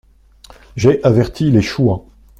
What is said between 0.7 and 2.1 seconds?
J'ai averti les chouans.